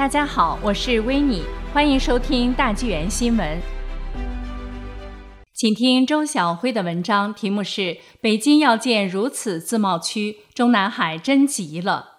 [0.00, 1.42] 大家好，我是维尼，
[1.74, 3.60] 欢迎收听大纪元新闻。
[5.52, 7.82] 请听周晓辉的文章，题目是
[8.18, 12.12] 《北京要建如此自贸区，中南海真急了》。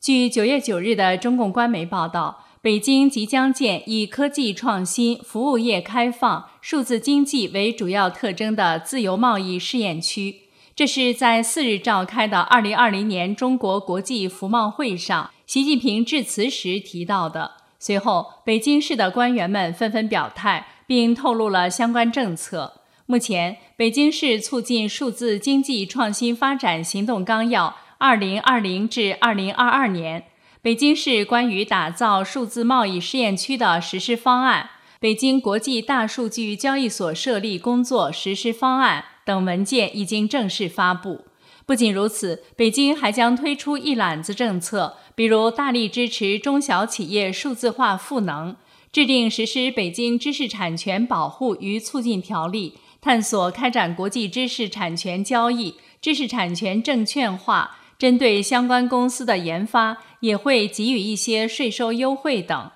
[0.00, 10.42] 据九月九日的中共官媒报道，北京即将建以科技创新、服务业开放、数字经济为主要特征的自由贸易试验区。
[10.76, 17.52] 这是在四日召开的二零二零年中国国际服贸会上，习近平致辞时提到的。
[17.78, 22.82] 随后，北京市的官员们纷纷表态，并透露了相关政策。
[23.06, 30.24] 目前，北京市促进数字经济创新发展行动纲要（二零二零至二零二二年）、
[30.60, 34.68] 北京市关于打造数字贸易试验区的实施方案、
[35.00, 39.06] 北京国际大数据交易所设立工作实施方案。
[39.24, 41.26] 等文件已经正式发布。
[41.68, 48.56] 不仅如此，北京还将推出一揽子政策，比如大力支持中小企业数字化赋能，
[48.90, 52.70] 制定实施《北京知识产权保护与促进条例》，
[53.02, 57.76] 探索开展国际知识产权交易、知识产权证券化。
[57.98, 62.70] 针对相关公司的研发，也会给予一些税收优惠等，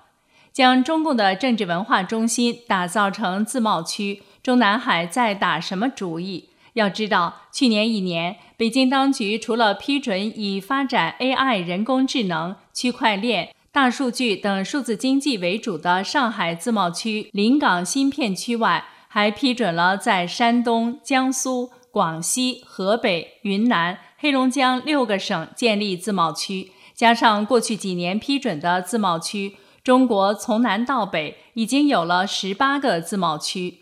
[0.51, 4.21] 将中共的政治文化中心打造成自贸区。
[4.43, 6.49] 中南海在打什么主意？
[6.73, 26.71] 要知道，去年一年，北京当局除了批准以发展 AI、人工智能、区块链、大数据等数字经济为主的上海自贸区临港新片区外，还批准了在山东、江苏、广西、河北、云南、黑龙江六个省建立自贸区。
[26.95, 33.79] 加上过去几年批准的自贸区，中国从南到北已经有了十八个自贸区。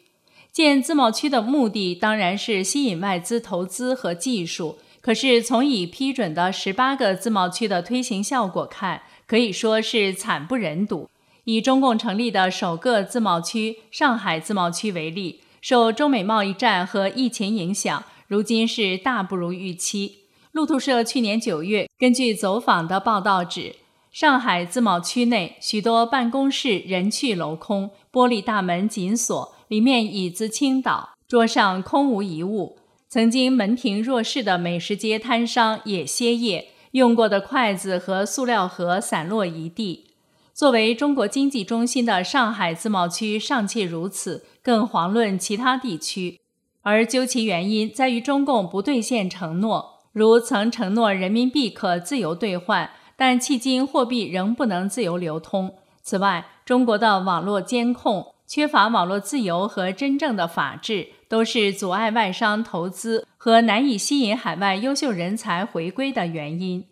[0.52, 11.10] 建自贸区的目的当然是吸引外资投资和技术，可是从已批准的十八个自贸区的推行效果看，可以说是惨不忍睹。
[11.46, 20.18] 以中共成立的首个自贸区上海自贸区为例，受中美贸易战和疫情影响，如今是大不如预期。
[20.52, 23.78] 路透社去年九月根据走访的报道指，
[24.12, 29.56] 上海自贸区内许多办公室人去楼空，玻璃大门紧锁。
[29.72, 32.78] 里面椅子倾倒，桌上空无一物。
[33.08, 40.08] 曾经门庭若市的美食街摊商也歇业，用过的筷子和塑料盒散落一地。
[40.54, 46.42] 作为中国经济中心的上海自贸区尚且如此，更遑论其他地区。
[46.82, 55.76] 而究其原因，在于中共不兑现承诺，如曾承诺人民币可自由兑换，但迄今货币仍不能自由流通。
[56.02, 58.31] 此外，中国的网络监控。
[58.54, 66.84] 缺乏网络自由和真正的法治，都是阻碍外商投资和难以吸引海外优秀人才回归的原因。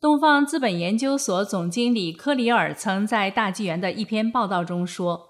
[0.00, 5.28] 东方资本研究所总经理科里尔曾在大纪元的一篇报道中说：“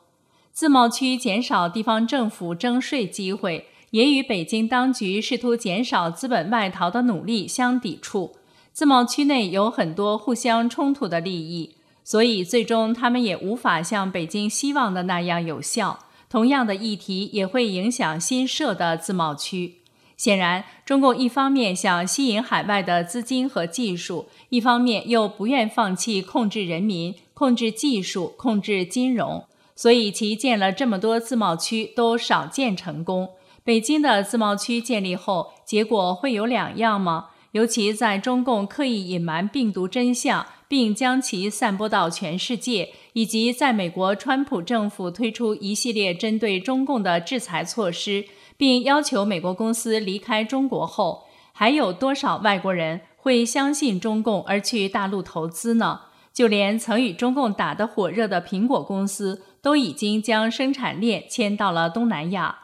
[0.53, 8.37] 自贸区减少地方政府征税机会，也与北京当局试图减少资本外逃的努力相抵触。
[8.73, 16.01] 自贸区内有很多互相冲突的利益。”所以，最终他们也无法像北京希望的那样有效。
[16.29, 19.77] 同样的议题也会影响新设的自贸区。
[20.17, 29.45] 显然，中共一方面想吸引海外的资金和技术，一方面又不愿放弃控制人民、控制技术、控制金融。
[29.75, 33.31] 所以，其建了这么多自贸区都少见成功。
[33.65, 37.31] 北京的自贸区建立后，结果会有两样吗？
[37.53, 40.47] 尤其在中共刻意隐瞒病毒真相。
[40.75, 48.25] 并将其散播到全世界，以及在美国川普政府推出一系列针对中共的制裁措施，
[48.57, 56.01] 并要求美国公司离开中国后，还有多少外国人会相信中共而去大陆投资呢？
[56.33, 62.59] 就连曾与中共打得火热的苹果公司，都已经将生产链迁到了东南亚。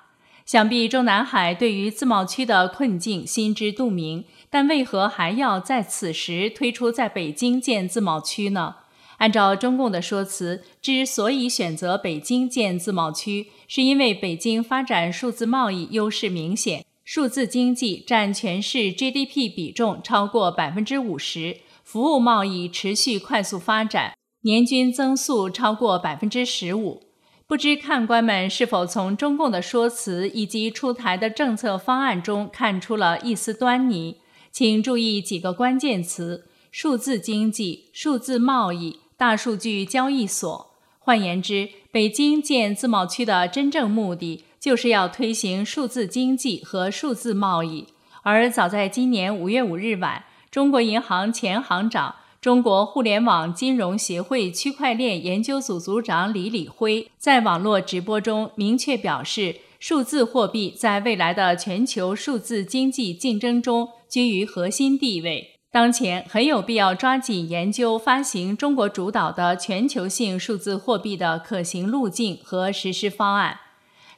[0.45, 4.25] 想必中南海对于自贸区的困境心知肚明。
[4.51, 8.77] 但为何还要在此时推出在北京建自贸区呢？
[9.19, 27.03] 按照中共的说辞，之所以选择北京建自贸区，是因为北京发展数字贸易优势明显，数字经济占全市 GDP 比重超过百分之五十，服务贸易持续快速发展，年均增速超过百分之十五。
[27.47, 34.17] 不知看官们是否从中共的说辞以及出台的政策方案中看出了一丝端倪？
[34.53, 40.71] 请注意几个关键词：数字经济、数字贸易、大数据交易所。
[40.99, 47.87] 换言之，北京建自贸区的真正目的就是要推行数字经济和数字贸易。
[48.23, 65.61] 而早在今年五月五日晚，中国银行前行长、中国互联网金融协会区块链研究组组长李李辉在网络直播中明确表示，数字货币在未来的全球数字经济竞争中居于核心地位。
[65.71, 73.61] 当前很有必要抓紧研究发行中国主导的全球性数字货币的可行路径和实施方案。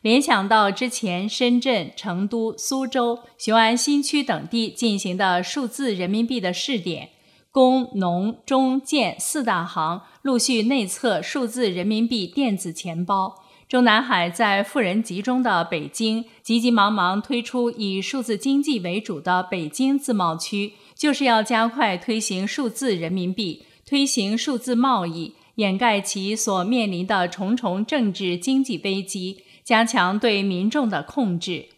[0.00, 7.10] 联想到之前深圳、成都、苏州、雄安新区等地进行的数字人民币的试点。
[7.52, 31.68] 工农中建四大行陆续内测数字人民币电子钱包，中南海在富人集中的北京，急急忙忙推出以数字经济为主的北京自贸区，就是要加快推行数字人民币，推行数字贸易，掩盖其所面临的重重政治经济危机，加强对民众的控制。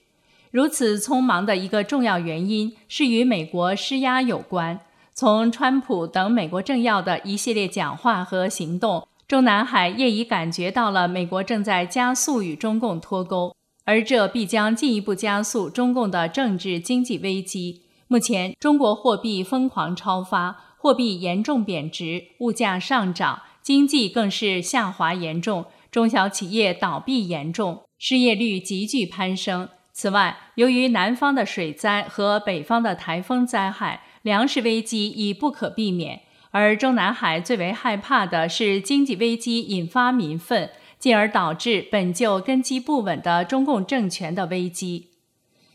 [0.51, 4.81] 如此匆忙的一个重要原因是与美国施压有关。
[5.15, 17.83] 从川普等美国政要的一系列讲话和行动，中南海业已感觉到了美国正在加速与中共脱钩，而这必将进一步加速中共的政治经济危机。
[18.07, 29.69] 目前，中国货币疯狂超发，货币严重贬值，物价上涨，经济更是下滑严重，中小企业倒闭严重，失业率急剧攀升。
[29.93, 34.03] 此外，由于南方的水灾和北方的台风灾害。
[34.25, 36.23] 粮食危机已不可避免，
[36.57, 40.71] 而中南海最为害怕的是经济危机引发民愤，
[41.01, 45.09] 进而导致本就根基不稳的中共政权的危机。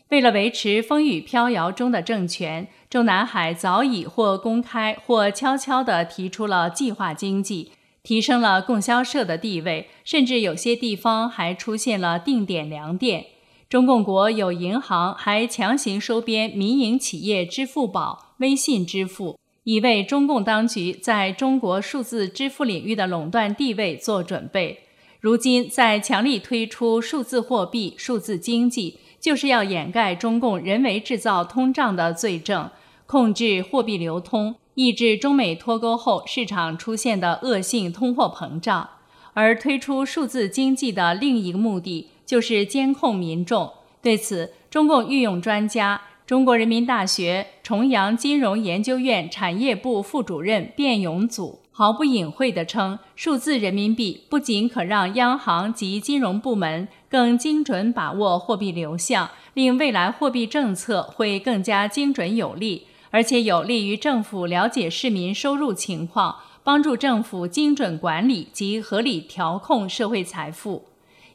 [0.08, 7.72] 为了维持风雨飘摇中的政权，中南海早已或公开或悄悄地提出了计划经济，
[8.02, 13.26] 提升了供销社的地位，甚至有些地方还出现了定点粮店。
[13.68, 24.80] 中共国有银行还强行收编民营企业支付宝、微信支付，以为中共当局在中国数字支付领域的垄断地位做准备。
[25.20, 32.70] 如今在强力推出数字货币、数字经济，就是要掩盖中共人为制造通胀的罪证，
[33.06, 38.88] 控制货币流通，抑制中美脱钩后市场出现的恶性通货膨胀。
[39.34, 42.08] 而推出数字经济的另一个目的。
[42.30, 43.72] 就是监控民众。
[44.00, 70.84] 对此，中共御用专家、中国人民大学重阳金融研究院产业部副主任卞永祖毫不隐晦地称：“数字人民币不仅可让央行及金融部门更精准把握货币流向，令未来货币政策会更加精准有力，而且有利于政府了解市民收入情况，帮助政府精准管理及合理调控社会财富。”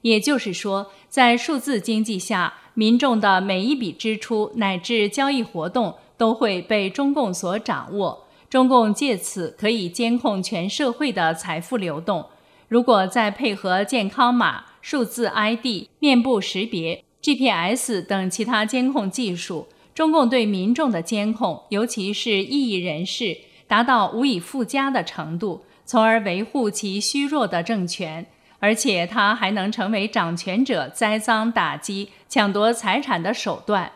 [0.03, 8.27] 也就是说，在数字经济下，民众的每一笔支出乃至交易活动都会被中共所掌握。
[8.47, 12.25] 中共借此可以监控全社会的财富流动。
[12.67, 23.37] 如果再配合健康码、数字 ID、面部识别、GPS 等其他监控技术，中共对民众的监控，尤其是异议人士，
[23.67, 28.25] 达到无以复加的程度，从而维护其虚弱的政权。
[28.65, 33.91] 而且，它还能成为掌权者栽赃打击、抢夺财产的手段。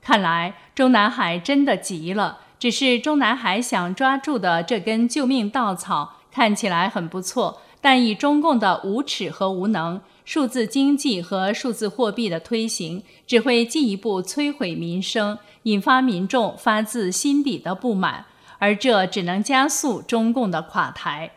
[0.00, 2.38] 看来，中南海真的急了。
[2.58, 18.24] 只是中南海想抓住的这根救命稻草看起来很不错，但以中共的无耻和无能，数字经济和数字货币的推行只会进一步摧毁民生，引发民众发自心底的不满，
[18.58, 21.32] 而这只能加速中共的垮台。